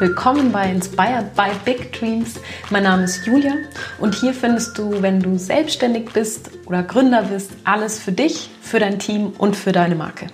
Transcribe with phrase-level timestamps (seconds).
[0.00, 2.40] willkommen bei Inspired by Big Dreams.
[2.70, 3.52] Mein Name ist Julia
[3.98, 8.78] und hier findest du, wenn du selbstständig bist oder Gründer bist, alles für dich, für
[8.78, 10.28] dein Team und für deine Marke.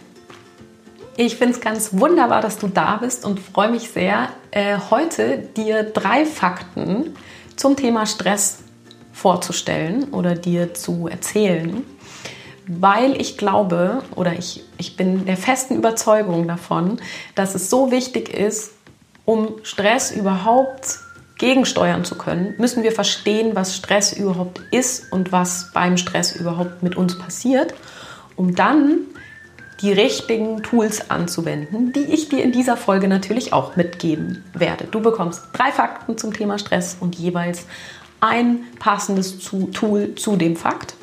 [1.17, 5.39] Ich finde es ganz wunderbar, dass du da bist und freue mich sehr, äh, heute
[5.39, 7.17] dir drei Fakten
[7.57, 8.59] zum Thema Stress
[9.13, 11.83] vorzustellen oder dir zu erzählen,
[12.69, 17.01] weil ich glaube oder ich, ich bin der festen Überzeugung davon,
[17.35, 18.76] dass es so wichtig ist,
[19.27, 21.01] um Stress überhaupt
[21.37, 26.83] gegensteuern zu können, müssen wir verstehen, was Stress überhaupt ist und was beim Stress überhaupt
[26.83, 27.75] mit uns passiert,
[28.37, 29.01] um dann
[29.83, 34.85] die richtigen Tools anzuwenden, die ich dir in dieser Folge natürlich auch mitgeben werde.
[34.91, 37.67] Du bekommst drei Fakten zum Thema Stress und jeweils
[38.21, 40.95] ein passendes Tool zu dem Fakt.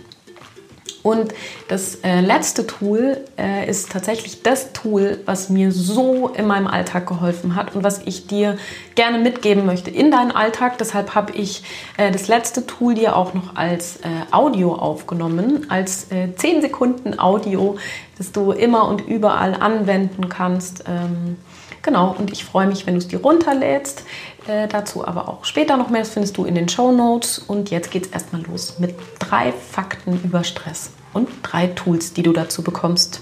[1.04, 1.34] Und
[1.68, 7.08] das äh, letzte Tool äh, ist tatsächlich das Tool, was mir so in meinem Alltag
[7.08, 8.58] geholfen hat und was ich dir
[8.96, 10.78] gerne mitgeben möchte in deinen Alltag.
[10.78, 11.64] Deshalb habe ich
[11.98, 17.20] äh, das letzte Tool dir auch noch als äh, Audio aufgenommen, als 10 äh, Sekunden
[17.20, 17.78] Audio,
[18.18, 20.86] das du immer und überall anwenden kannst.
[20.88, 21.36] Ähm,
[21.84, 24.06] Genau, und ich freue mich, wenn du es dir runterlädst.
[24.48, 26.00] Äh, dazu aber auch später noch mehr.
[26.00, 27.40] Das findest du in den Show Notes.
[27.40, 32.24] Und jetzt geht es erstmal los mit drei Fakten über Stress und drei Tools, die
[32.24, 33.22] du dazu bekommst.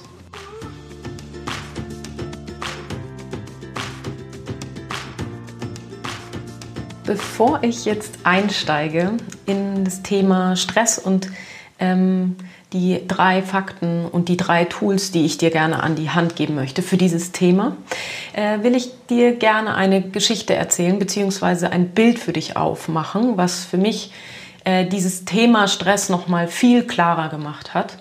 [7.04, 9.14] Bevor ich jetzt einsteige
[9.48, 11.30] in das Thema Stress und
[11.82, 12.38] ähm,
[12.72, 16.56] die drei Fakten und die drei Tools, die ich dir gerne an die Hand geben
[16.56, 17.76] möchte für dieses Thema,
[18.34, 21.66] äh, will ich dir gerne eine Geschichte erzählen bzw.
[21.66, 24.14] ein Bild für dich aufmachen, was für mich
[24.64, 27.98] äh, dieses Thema Stress noch mal viel klarer gemacht hat.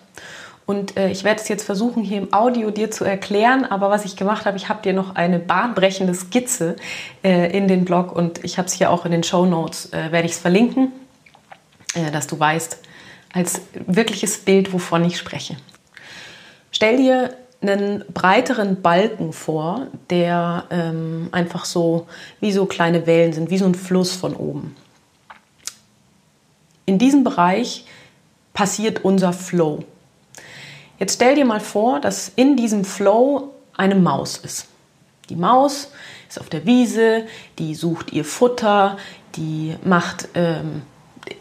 [0.67, 3.65] Und äh, ich werde es jetzt versuchen, hier im Audio dir zu erklären.
[3.65, 6.77] Aber was ich gemacht habe, ich habe dir noch eine bahnbrechende Skizze
[7.25, 10.13] äh, in den Blog und ich habe es hier auch in den Show Notes, äh,
[10.13, 10.93] werde ich es verlinken,
[11.95, 12.79] äh, dass du weißt,
[13.33, 15.57] als wirkliches Bild, wovon ich spreche.
[16.73, 22.07] Stell dir einen breiteren Balken vor, der ähm, einfach so
[22.41, 24.75] wie so kleine Wellen sind, wie so ein Fluss von oben.
[26.87, 27.85] In diesem Bereich
[28.55, 29.85] passiert unser Flow.
[30.99, 34.67] Jetzt stell dir mal vor, dass in diesem Flow eine Maus ist.
[35.29, 35.93] Die Maus
[36.29, 37.27] ist auf der Wiese,
[37.59, 38.99] die sucht ihr Futter,
[39.37, 40.83] die macht ähm,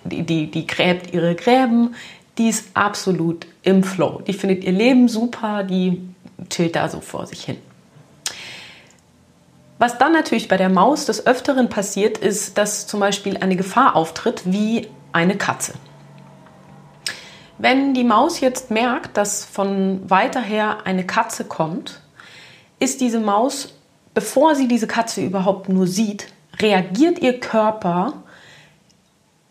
[0.04, 1.96] die, die, gräbt ihre Gräben,
[2.38, 4.22] die ist absolut im Flow.
[4.26, 6.02] Die findet ihr Leben super, die
[6.50, 7.58] chillt da so vor sich hin.
[9.78, 13.96] Was dann natürlich bei der Maus des Öfteren passiert, ist, dass zum Beispiel eine Gefahr
[13.96, 15.74] auftritt, wie eine Katze.
[17.58, 22.02] Wenn die Maus jetzt merkt, dass von weiter her eine Katze kommt,
[22.80, 23.74] ist diese Maus,
[24.14, 26.28] bevor sie diese Katze überhaupt nur sieht,
[26.60, 28.24] reagiert ihr Körper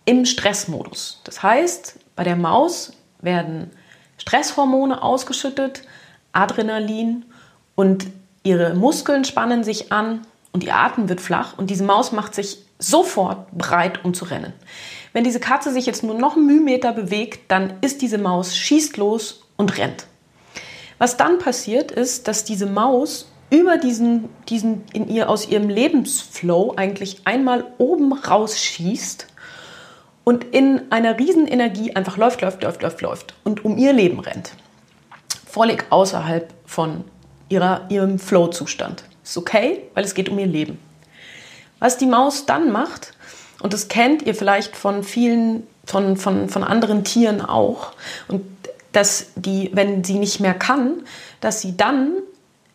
[0.08, 1.20] im Stressmodus.
[1.24, 3.70] Das heißt, bei der Maus werden
[4.16, 5.82] Stresshormone ausgeschüttet,
[6.32, 7.26] Adrenalin
[7.74, 8.06] und
[8.42, 12.56] ihre Muskeln spannen sich an und ihr Atem wird flach und diese Maus macht sich
[12.78, 14.54] sofort breit, um zu rennen.
[15.12, 18.96] Wenn diese Katze sich jetzt nur noch einen Mühmeter bewegt, dann ist diese Maus schießt
[18.96, 20.06] los und rennt.
[20.96, 26.72] Was dann passiert ist, dass diese Maus über diesen, diesen in ihr aus ihrem Lebensflow
[26.76, 29.26] eigentlich einmal oben rausschießt
[30.28, 34.20] und in einer riesen Energie einfach läuft, läuft, läuft, läuft, läuft und um ihr Leben
[34.20, 34.52] rennt.
[35.46, 37.02] Völlig außerhalb von
[37.48, 39.04] ihrer, ihrem Flow-Zustand.
[39.24, 40.78] Ist okay, weil es geht um ihr Leben.
[41.78, 43.14] Was die Maus dann macht,
[43.62, 47.92] und das kennt ihr vielleicht von vielen, von, von, von anderen Tieren auch,
[48.28, 48.44] und
[48.92, 51.04] dass die, wenn sie nicht mehr kann,
[51.40, 52.12] dass sie dann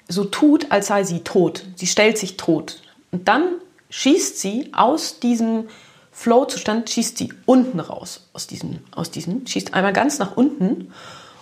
[0.07, 1.65] so tut, als sei sie tot.
[1.75, 2.81] Sie stellt sich tot.
[3.11, 3.43] Und dann
[3.91, 5.65] schießt sie aus diesem
[6.13, 10.93] Flow-Zustand schießt sie unten raus aus diesem, aus diesem, schießt einmal ganz nach unten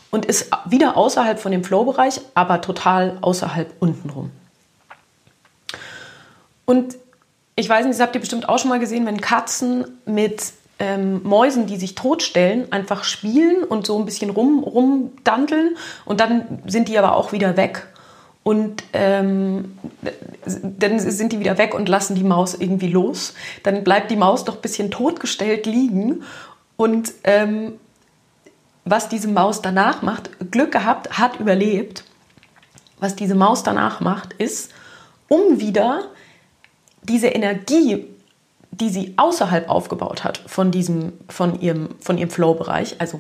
[0.10, 4.32] und ist wieder außerhalb von dem Flow-Bereich, aber total außerhalb unten rum.
[6.66, 6.96] Und
[7.56, 11.22] ich weiß nicht, das habt ihr bestimmt auch schon mal gesehen, wenn Katzen mit ähm,
[11.24, 15.76] Mäusen, die sich totstellen, einfach spielen und so ein bisschen rum, rumdanteln
[16.06, 17.88] und dann sind die aber auch wieder weg
[18.44, 19.78] und ähm,
[20.64, 23.36] dann sind die wieder weg und lassen die Maus irgendwie los.
[23.64, 26.24] Dann bleibt die Maus doch ein bisschen totgestellt liegen.
[26.76, 27.74] Und ähm,
[28.84, 32.04] was diese Maus danach macht, Glück gehabt, hat überlebt.
[33.00, 34.72] Was diese Maus danach macht, ist,
[35.28, 36.06] um wieder
[37.04, 38.08] diese Energie,
[38.72, 43.20] die sie außerhalb aufgebaut hat von, diesem, von ihrem, von ihrem Flow-Bereich, also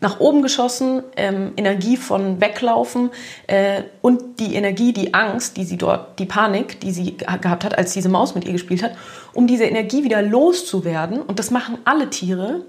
[0.00, 3.10] nach oben geschossen, ähm, Energie von Weglaufen
[3.46, 7.78] äh, und die Energie, die Angst, die sie dort, die Panik, die sie gehabt hat,
[7.78, 8.92] als diese Maus mit ihr gespielt hat,
[9.32, 11.22] um diese Energie wieder loszuwerden.
[11.22, 12.64] Und das machen alle Tiere.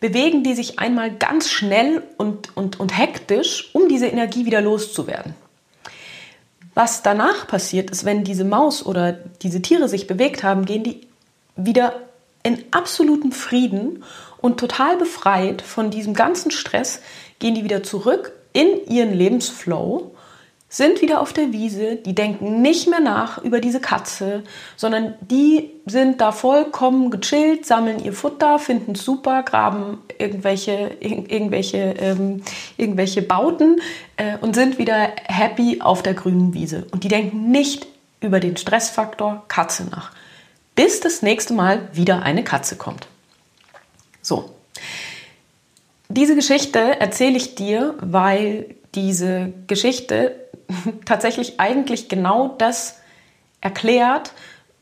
[0.00, 5.34] Bewegen die sich einmal ganz schnell und, und, und hektisch, um diese Energie wieder loszuwerden.
[6.74, 11.06] Was danach passiert ist, wenn diese Maus oder diese Tiere sich bewegt haben, gehen die
[11.54, 11.94] wieder
[12.42, 14.04] in absolutem Frieden
[14.40, 17.00] und total befreit von diesem ganzen Stress
[17.38, 20.14] gehen die wieder zurück in ihren Lebensflow,
[20.68, 24.42] sind wieder auf der Wiese, die denken nicht mehr nach über diese Katze,
[24.74, 31.94] sondern die sind da vollkommen gechillt, sammeln ihr Futter, finden es super, graben irgendwelche, irgendwelche,
[31.98, 32.42] ähm,
[32.78, 33.82] irgendwelche Bauten
[34.16, 36.86] äh, und sind wieder happy auf der grünen Wiese.
[36.90, 37.86] Und die denken nicht
[38.22, 40.12] über den Stressfaktor Katze nach,
[40.74, 43.06] bis das nächste Mal wieder eine Katze kommt.
[44.20, 44.50] So.
[46.08, 50.36] Diese Geschichte erzähle ich dir, weil diese Geschichte
[51.04, 52.98] tatsächlich eigentlich genau das
[53.60, 54.32] erklärt,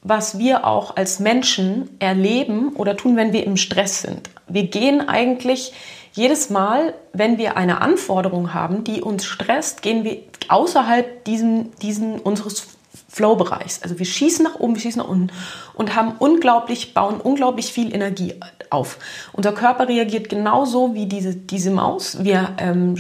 [0.03, 4.31] was wir auch als Menschen erleben oder tun, wenn wir im Stress sind.
[4.49, 5.73] Wir gehen eigentlich
[6.13, 12.19] jedes Mal, wenn wir eine Anforderung haben, die uns stresst, gehen wir außerhalb diesen, diesen
[12.19, 12.67] unseres
[13.11, 13.83] Flow-Bereichs.
[13.83, 15.33] Also wir schießen nach oben, wir schießen nach unten
[15.75, 18.35] und haben unglaublich, bauen unglaublich viel Energie
[18.71, 18.99] auf.
[19.33, 22.23] Unser Körper reagiert genauso wie diese, diese Maus.
[22.23, 22.97] Wir, ähm,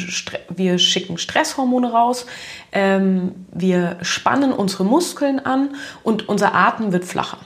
[0.49, 2.27] wir schicken Stresshormone raus,
[2.73, 7.39] ähm, wir spannen unsere Muskeln an und unser Atem wird flacher.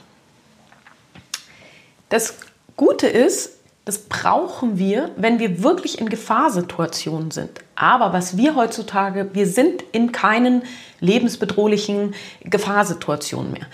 [2.09, 2.35] Das
[2.77, 7.61] Gute ist, das brauchen wir, wenn wir wirklich in Gefahrsituationen sind.
[7.75, 10.63] Aber was wir heutzutage, wir sind in keinen
[11.01, 13.67] lebensbedrohlichen Gefahrsituationen mehr.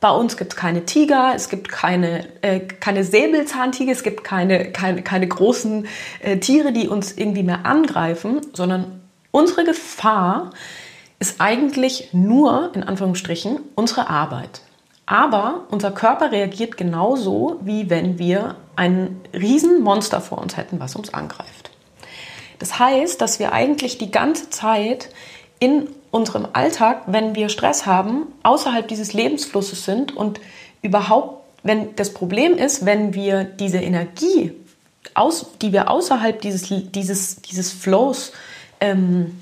[0.00, 4.70] Bei uns gibt es keine Tiger, es gibt keine, äh, keine Säbelzahntiger, es gibt keine,
[4.70, 5.86] keine, keine großen
[6.20, 9.00] äh, Tiere, die uns irgendwie mehr angreifen, sondern
[9.32, 10.52] unsere Gefahr
[11.18, 14.62] ist eigentlich nur, in Anführungsstrichen, unsere Arbeit.
[15.10, 21.14] Aber unser Körper reagiert genauso, wie wenn wir ein Riesenmonster vor uns hätten, was uns
[21.14, 21.70] angreift.
[22.58, 25.08] Das heißt, dass wir eigentlich die ganze Zeit
[25.60, 30.40] in unserem Alltag, wenn wir Stress haben, außerhalb dieses Lebensflusses sind und
[30.82, 34.52] überhaupt, wenn das Problem ist, wenn wir diese Energie,
[35.14, 38.32] aus, die wir außerhalb dieses, dieses, dieses Flows,
[38.78, 39.40] ähm,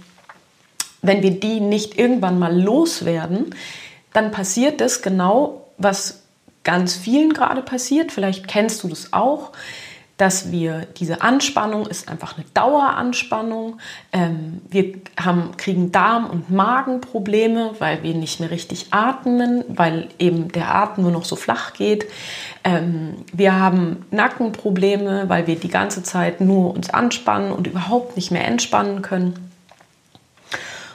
[1.03, 3.53] wenn wir die nicht irgendwann mal loswerden,
[4.17, 6.23] dann passiert das genau, was
[6.65, 8.11] ganz vielen gerade passiert.
[8.11, 9.53] Vielleicht kennst du das auch
[10.17, 13.79] dass wir diese Anspannung ist einfach eine Daueranspannung.
[14.13, 20.51] Ähm, wir haben, kriegen Darm- und Magenprobleme, weil wir nicht mehr richtig atmen, weil eben
[20.53, 22.07] der Atem nur noch so flach geht.
[22.65, 28.31] Ähm, wir haben Nackenprobleme, weil wir die ganze Zeit nur uns anspannen und überhaupt nicht
[28.31, 29.51] mehr entspannen können.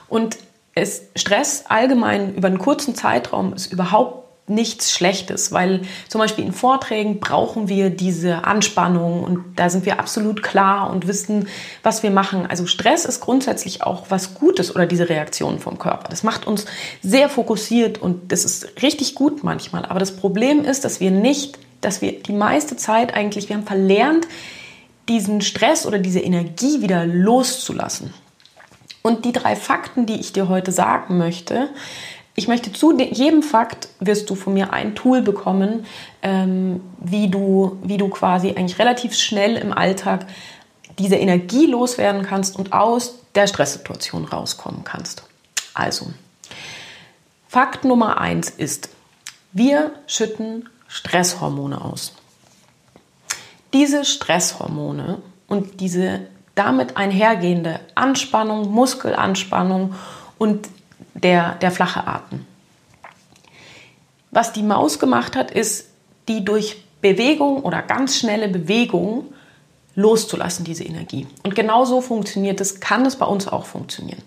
[0.09, 0.37] Und
[0.75, 6.51] es, Stress allgemein über einen kurzen Zeitraum ist überhaupt nichts Schlechtes, weil zum Beispiel in
[6.51, 11.47] Vorträgen brauchen wir diese Anspannung und da sind wir absolut klar und wissen,
[11.83, 12.45] was wir machen.
[12.47, 16.09] Also Stress ist grundsätzlich auch was Gutes oder diese Reaktion vom Körper.
[16.09, 16.65] Das macht uns
[17.01, 19.85] sehr fokussiert und das ist richtig gut manchmal.
[19.85, 23.65] Aber das Problem ist, dass wir nicht, dass wir die meiste Zeit eigentlich, wir haben
[23.65, 24.27] verlernt,
[25.07, 28.13] diesen Stress oder diese Energie wieder loszulassen.
[29.01, 31.69] Und die drei Fakten, die ich dir heute sagen möchte,
[32.35, 35.85] ich möchte zu jedem Fakt wirst du von mir ein Tool bekommen,
[36.21, 40.25] ähm, wie, du, wie du quasi eigentlich relativ schnell im Alltag
[40.97, 45.23] diese Energie loswerden kannst und aus der Stresssituation rauskommen kannst.
[45.73, 46.11] Also,
[47.47, 48.89] Fakt Nummer eins ist,
[49.51, 52.13] wir schütten Stresshormone aus.
[53.73, 56.21] Diese Stresshormone und diese
[56.55, 59.95] damit einhergehende Anspannung, Muskelanspannung
[60.37, 60.67] und
[61.13, 62.45] der, der flache Atem.
[64.31, 65.89] Was die Maus gemacht hat, ist,
[66.27, 69.33] die durch Bewegung oder ganz schnelle Bewegung
[69.95, 71.27] loszulassen, diese Energie.
[71.43, 74.21] Und genau so funktioniert es, kann es bei uns auch funktionieren.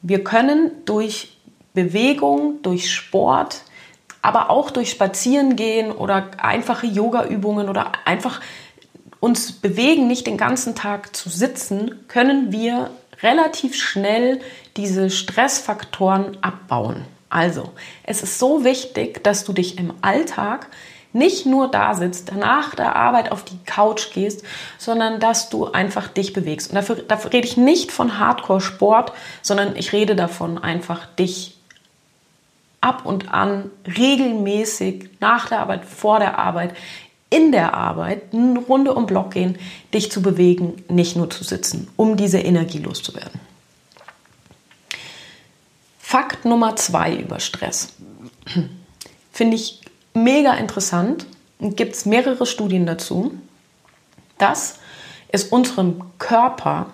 [0.00, 1.36] Wir können durch
[1.74, 3.62] Bewegung, durch Sport,
[4.22, 8.40] aber auch durch Spazierengehen oder einfache Yoga-Übungen oder einfach
[9.22, 12.90] uns bewegen, nicht den ganzen Tag zu sitzen, können wir
[13.22, 14.40] relativ schnell
[14.76, 17.04] diese Stressfaktoren abbauen.
[17.30, 17.70] Also,
[18.02, 20.66] es ist so wichtig, dass du dich im Alltag
[21.12, 24.42] nicht nur da sitzt, nach der Arbeit auf die Couch gehst,
[24.76, 26.70] sondern dass du einfach dich bewegst.
[26.70, 31.60] Und dafür, dafür rede ich nicht von Hardcore-Sport, sondern ich rede davon, einfach dich
[32.80, 36.74] ab und an regelmäßig nach der Arbeit, vor der Arbeit
[37.32, 39.58] in der Arbeit eine Runde um Block gehen,
[39.94, 43.40] dich zu bewegen, nicht nur zu sitzen, um diese Energie loszuwerden.
[45.98, 47.94] Fakt Nummer zwei über Stress.
[49.32, 49.80] Finde ich
[50.14, 51.26] mega interessant
[51.70, 53.32] gibt es mehrere Studien dazu,
[54.38, 54.78] dass
[55.28, 56.86] es unserem Körper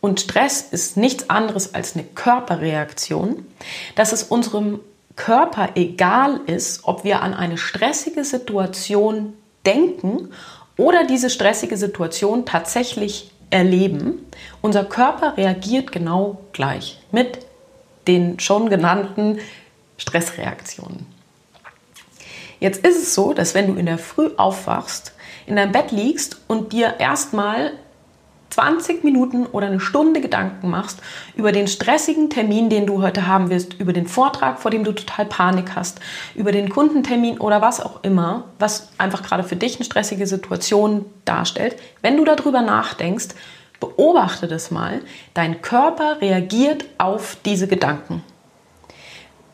[0.00, 3.46] und Stress ist nichts anderes als eine Körperreaktion,
[3.94, 4.80] dass es unserem
[5.14, 9.34] Körper egal ist, ob wir an eine stressige Situation
[9.66, 10.32] denken
[10.76, 14.26] oder diese stressige Situation tatsächlich erleben.
[14.60, 17.46] Unser Körper reagiert genau gleich mit
[18.06, 19.38] den schon genannten
[19.98, 21.06] Stressreaktionen.
[22.58, 25.12] Jetzt ist es so, dass wenn du in der Früh aufwachst,
[25.46, 27.72] in deinem Bett liegst und dir erstmal
[28.52, 31.00] 20 Minuten oder eine Stunde Gedanken machst
[31.36, 34.92] über den stressigen Termin, den du heute haben wirst, über den Vortrag, vor dem du
[34.92, 36.00] total Panik hast,
[36.34, 41.06] über den Kundentermin oder was auch immer, was einfach gerade für dich eine stressige Situation
[41.24, 43.28] darstellt, wenn du darüber nachdenkst,
[43.80, 45.00] beobachte das mal,
[45.32, 48.22] dein Körper reagiert auf diese Gedanken.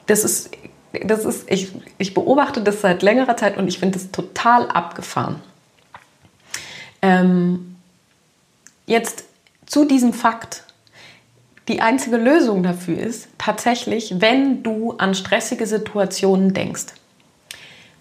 [0.07, 0.51] Das ist,
[1.05, 5.41] das ist ich, ich beobachte das seit längerer Zeit und ich finde das total abgefahren.
[7.01, 7.78] Ähm,
[8.89, 9.25] Jetzt
[9.67, 10.63] zu diesem Fakt.
[11.69, 16.87] Die einzige Lösung dafür ist tatsächlich, wenn du an stressige Situationen denkst.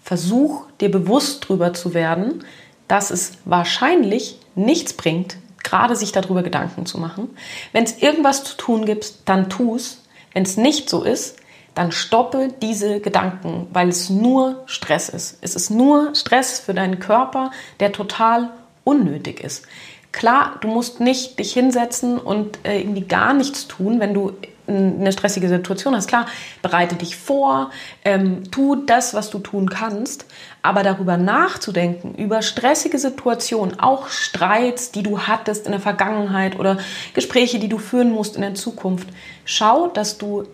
[0.02, 2.42] Versuch dir bewusst darüber zu werden,
[2.88, 7.28] dass es wahrscheinlich nichts bringt, gerade sich darüber Gedanken zu machen.
[7.72, 10.02] Wenn es irgendwas zu tun gibt, dann tu es.
[10.32, 11.36] Wenn es nicht so ist,
[11.74, 15.36] dann stoppe diese Gedanken, weil es nur Stress ist.
[15.42, 18.48] Es ist nur Stress für deinen Körper, der total
[18.84, 19.66] unnötig ist.
[20.12, 24.32] Klar, du musst nicht dich hinsetzen und äh, irgendwie gar nichts tun, wenn du
[24.68, 26.08] eine stressige Situation hast.
[26.08, 26.26] Klar,
[26.62, 27.70] bereite dich vor,
[28.04, 30.26] ähm, tu das, was du tun kannst,
[30.62, 36.78] aber darüber nachzudenken, über stressige Situationen, auch Streits, die du hattest in der Vergangenheit oder
[37.14, 39.08] Gespräche, die du führen musst in der Zukunft,
[39.44, 40.44] schau, dass du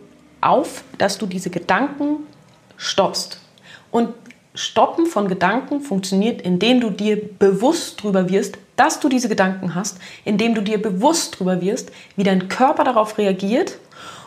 [0.40, 2.18] auf, dass du diese Gedanken
[2.76, 3.40] stoppst.
[3.90, 4.10] Und
[4.54, 9.98] Stoppen von Gedanken funktioniert, indem du dir bewusst darüber wirst, dass du diese Gedanken hast,
[10.24, 13.78] indem du dir bewusst darüber wirst, wie dein Körper darauf reagiert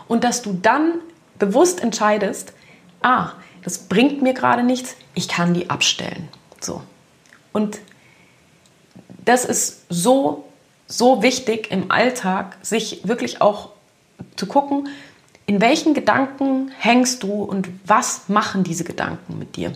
[0.08, 0.96] und dass du dann
[1.40, 2.54] bewusst entscheidest,
[3.02, 3.32] ah,
[3.64, 6.28] das bringt mir gerade nichts, ich kann die abstellen.
[6.60, 6.82] So.
[7.54, 7.80] Und
[9.24, 10.46] das ist so,
[10.88, 13.70] so wichtig im Alltag, sich wirklich auch
[14.36, 14.90] zu gucken,
[15.46, 19.72] in welchen Gedanken hängst du und was machen diese Gedanken mit dir.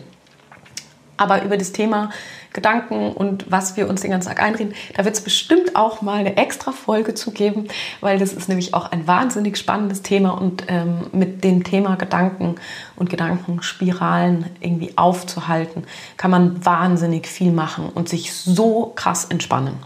[1.16, 2.10] Aber über das Thema
[2.52, 6.18] Gedanken und was wir uns den ganzen Tag einreden, da wird es bestimmt auch mal
[6.18, 7.68] eine extra Folge zu geben,
[8.00, 12.56] weil das ist nämlich auch ein wahnsinnig spannendes Thema und ähm, mit dem Thema Gedanken
[12.96, 15.84] und Gedankenspiralen irgendwie aufzuhalten,
[16.16, 19.76] kann man wahnsinnig viel machen und sich so krass entspannen.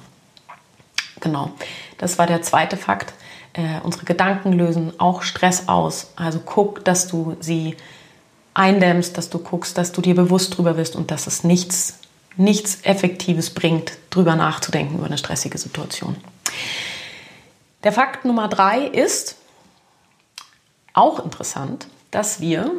[1.20, 1.50] Genau,
[1.98, 3.14] das war der zweite Fakt.
[3.52, 6.12] Äh, unsere Gedanken lösen auch Stress aus.
[6.16, 7.76] Also guck, dass du sie
[8.56, 11.98] eindämmst, dass du guckst, dass du dir bewusst drüber wirst und dass es nichts,
[12.36, 16.16] nichts Effektives bringt, drüber nachzudenken über eine stressige Situation.
[17.84, 19.36] Der Fakt Nummer drei ist
[20.94, 22.70] auch interessant, dass wir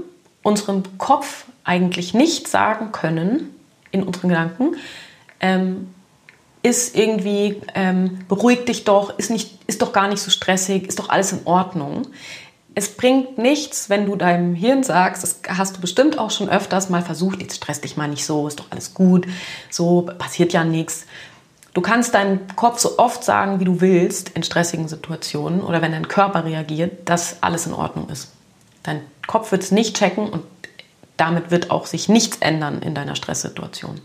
[0.41, 3.53] unserem Kopf eigentlich nicht sagen können,
[3.91, 4.75] in unseren Gedanken,
[5.39, 5.93] ähm,
[6.63, 10.97] ist irgendwie, ähm, beruhig dich doch, ist, nicht, ist doch gar nicht so stressig, ist
[10.97, 12.07] doch alles in Ordnung
[12.77, 16.91] es bringt nichts, wenn du deinem Hirn sagst, das hast du bestimmt auch schon öfters
[16.91, 19.25] mal versucht, jetzt stress dich mal nicht so, ist doch alles gut,
[19.71, 21.07] so passiert ja nichts.
[21.73, 25.91] Du kannst deinem Kopf so oft sagen, wie du willst in stressigen Situationen oder wenn
[25.91, 28.31] dein Körper reagiert, dass alles in Ordnung ist.
[28.83, 30.43] Dein Kopf wird es nicht checken und
[31.17, 33.99] damit wird auch sich nichts ändern in deiner Stresssituation.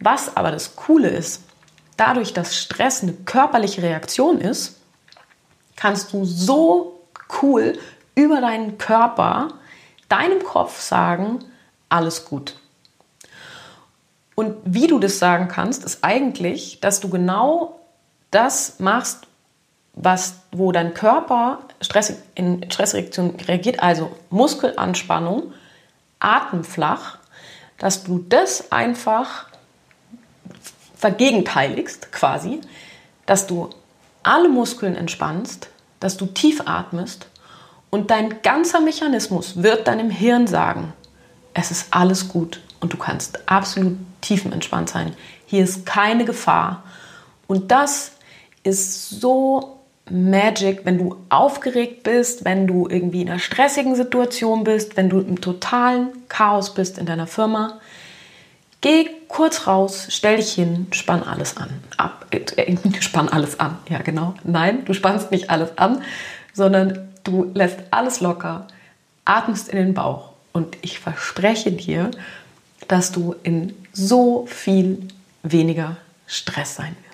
[0.00, 1.42] Was aber das Coole ist,
[1.98, 4.76] dadurch, dass Stress eine körperliche Reaktion ist,
[5.76, 6.97] kannst du so
[7.42, 7.78] cool
[8.14, 9.48] über deinen Körper,
[10.08, 11.44] deinem Kopf sagen,
[11.88, 12.56] alles gut.
[14.34, 17.80] Und wie du das sagen kannst, ist eigentlich, dass du genau
[18.30, 19.26] das machst,
[19.94, 25.52] was, wo dein Körper Stress, in Stressreaktion reagiert, also Muskelanspannung,
[26.20, 27.18] Atemflach,
[27.78, 29.46] dass du das einfach
[30.96, 32.60] vergegenteiligst quasi,
[33.26, 33.70] dass du
[34.22, 35.70] alle Muskeln entspannst,
[36.00, 37.26] dass du tief atmest
[37.90, 40.92] und dein ganzer Mechanismus wird deinem Hirn sagen,
[41.54, 45.14] es ist alles gut und du kannst absolut tiefenentspannt sein.
[45.46, 46.84] Hier ist keine Gefahr.
[47.46, 48.12] Und das
[48.62, 49.78] ist so
[50.10, 55.20] magic, wenn du aufgeregt bist, wenn du irgendwie in einer stressigen Situation bist, wenn du
[55.20, 57.80] im totalen Chaos bist in deiner Firma.
[58.80, 61.70] Geh kurz raus, stell dich hin, spann alles an.
[61.96, 64.34] Ab, äh, spann alles an, ja genau.
[64.44, 66.02] Nein, du spannst nicht alles an,
[66.52, 68.66] sondern du lässt alles locker,
[69.24, 72.10] atmest in den Bauch und ich verspreche dir,
[72.88, 75.08] dass du in so viel
[75.42, 77.07] weniger Stress sein wirst.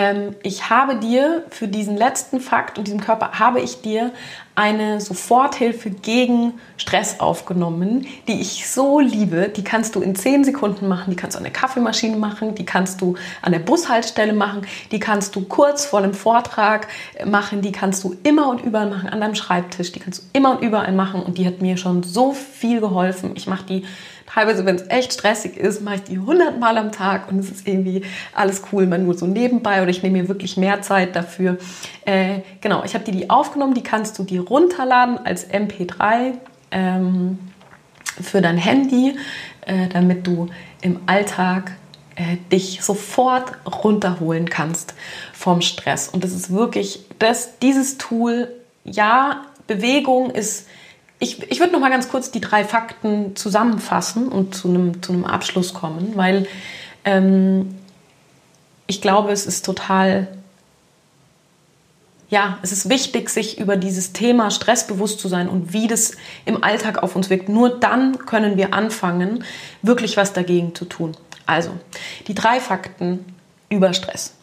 [0.00, 4.12] Ähm, ich habe dir für diesen letzten Fakt und diesen Körper habe ich dir
[4.54, 9.50] eine Soforthilfe gegen Stress aufgenommen, die ich so liebe.
[9.54, 12.64] Die kannst du in 10 Sekunden machen, die kannst du an der Kaffeemaschine machen, die
[12.64, 16.88] kannst du an der Bushaltestelle machen, die kannst du kurz vor einem Vortrag
[17.26, 20.52] machen, die kannst du immer und überall machen, an deinem Schreibtisch, die kannst du immer
[20.52, 23.32] und überall machen und die hat mir schon so viel geholfen.
[23.34, 23.84] Ich mache die
[24.32, 27.50] Teilweise, wenn es echt stressig ist, mache ich die 100 Mal am Tag und es
[27.50, 31.16] ist irgendwie alles cool, mal nur so nebenbei oder ich nehme mir wirklich mehr Zeit
[31.16, 31.58] dafür.
[32.04, 36.34] Äh, genau, ich habe dir die aufgenommen, die kannst du dir runterladen als MP3
[36.70, 37.38] ähm,
[38.22, 39.16] für dein Handy,
[39.66, 40.48] äh, damit du
[40.80, 41.72] im Alltag
[42.14, 44.94] äh, dich sofort runterholen kannst
[45.32, 46.08] vom Stress.
[46.08, 48.48] Und das ist wirklich, das, dieses Tool,
[48.84, 50.66] ja, Bewegung ist
[51.20, 55.12] ich, ich würde noch mal ganz kurz die drei Fakten zusammenfassen und zu einem, zu
[55.12, 56.46] einem Abschluss kommen, weil
[57.04, 57.78] ähm,
[58.86, 60.28] ich glaube, es ist total,
[62.30, 66.12] ja, es ist wichtig, sich über dieses Thema Stress bewusst zu sein und wie das
[66.46, 67.50] im Alltag auf uns wirkt.
[67.50, 69.44] Nur dann können wir anfangen,
[69.82, 71.16] wirklich was dagegen zu tun.
[71.44, 71.70] Also,
[72.28, 73.26] die drei Fakten
[73.68, 74.34] über Stress.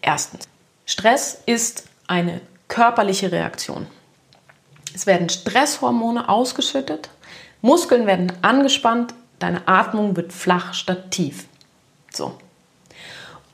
[0.00, 0.48] Erstens,
[0.86, 3.86] Stress ist eine körperliche Reaktion.
[4.94, 7.10] Es werden Stresshormone ausgeschüttet,
[7.60, 11.46] Muskeln werden angespannt, deine Atmung wird flach statt tief.
[12.12, 12.38] So.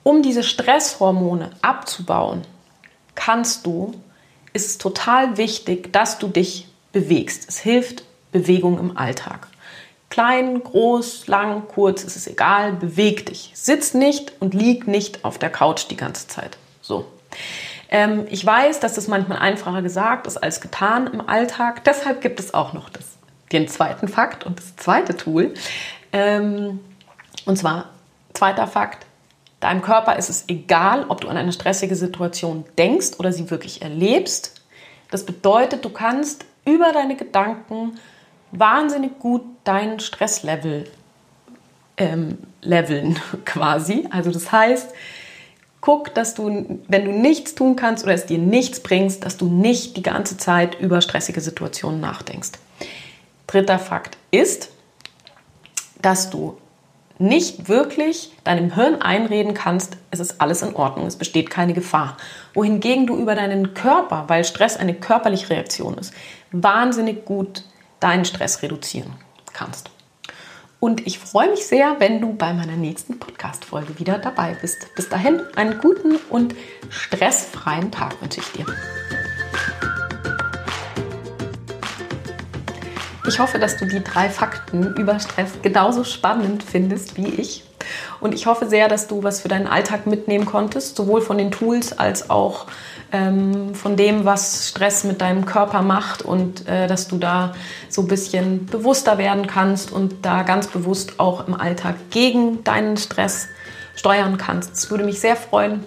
[0.03, 2.43] Um diese Stresshormone abzubauen,
[3.15, 3.95] kannst du,
[4.53, 7.49] ist es total wichtig, dass du dich bewegst.
[7.49, 9.49] Es hilft Bewegung im Alltag.
[10.11, 13.53] Klein, groß, lang, kurz, es ist egal, beweg dich.
[13.55, 16.59] Sitz nicht und lieg nicht auf der Couch die ganze Zeit.
[16.83, 17.07] So.
[17.91, 21.85] Ähm, ich weiß, dass das manchmal einfacher gesagt ist als getan im Alltag.
[21.85, 23.05] Deshalb gibt es auch noch das,
[23.53, 25.53] den zweiten Fakt und das zweite Tool.
[26.13, 26.81] Ähm,
[27.45, 27.91] und zwar,
[28.33, 29.07] zweiter Fakt,
[29.59, 33.83] deinem Körper ist es egal, ob du an eine stressige Situation denkst oder sie wirklich
[33.83, 34.63] erlebst.
[35.11, 37.99] Das bedeutet, du kannst über deine Gedanken
[38.53, 40.89] wahnsinnig gut dein Stresslevel
[41.97, 44.07] ähm, leveln quasi.
[44.11, 44.95] Also das heißt,
[45.81, 49.47] Guck, dass du, wenn du nichts tun kannst oder es dir nichts bringst, dass du
[49.47, 52.53] nicht die ganze Zeit über stressige Situationen nachdenkst.
[53.47, 54.71] Dritter Fakt ist,
[56.03, 56.59] dass du
[57.19, 62.17] nicht wirklich deinem Hirn einreden kannst, es ist alles in Ordnung, es besteht keine Gefahr.
[62.55, 66.15] Wohingegen du über deinen Körper, weil Stress eine körperliche Reaktion ist,
[66.51, 67.65] wahnsinnig gut
[68.01, 69.13] deinen Stress reduzieren
[69.53, 69.91] kannst.
[70.81, 74.95] Und ich freue mich sehr, wenn du bei meiner nächsten Podcast-Folge wieder dabei bist.
[74.97, 76.55] Bis dahin einen guten und
[76.89, 78.67] stressfreien Tag wünsche ich dir.
[83.31, 87.63] Ich hoffe, dass du die drei Fakten über Stress genauso spannend findest wie ich.
[88.19, 91.53] Und ich hoffe sehr, dass du was für deinen Alltag mitnehmen konntest, sowohl von den
[91.53, 92.67] Tools als auch
[93.13, 97.55] ähm, von dem, was Stress mit deinem Körper macht und äh, dass du da
[97.89, 102.97] so ein bisschen bewusster werden kannst und da ganz bewusst auch im Alltag gegen deinen
[102.97, 103.47] Stress
[103.95, 104.75] steuern kannst.
[104.75, 105.85] Es würde mich sehr freuen,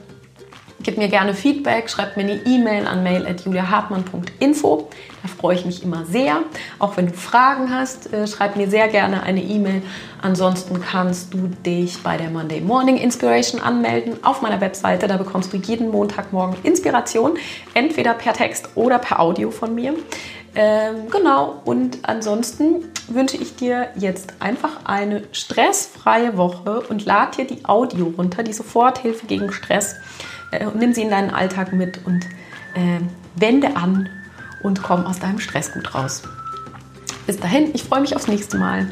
[0.83, 4.89] Gib mir gerne Feedback, schreib mir eine E-Mail an mail.juliahartmann.info.
[5.21, 6.39] Da freue ich mich immer sehr.
[6.77, 9.81] Auch wenn du Fragen hast, äh, schreib mir sehr gerne eine E-Mail.
[10.21, 15.07] Ansonsten kannst du dich bei der Monday Morning Inspiration anmelden auf meiner Webseite.
[15.07, 17.37] Da bekommst du jeden Montagmorgen Inspiration,
[17.73, 19.95] entweder per Text oder per Audio von mir.
[20.55, 27.45] Ähm, genau, und ansonsten wünsche ich dir jetzt einfach eine stressfreie Woche und lad dir
[27.45, 29.95] die Audio runter, die Soforthilfe gegen Stress
[30.59, 32.25] äh, nimm sie in deinen Alltag mit und
[32.75, 32.99] äh,
[33.35, 34.09] wende an
[34.61, 36.23] und komm aus deinem Stress gut raus.
[37.25, 38.87] Bis dahin, ich freue mich aufs nächste Mal.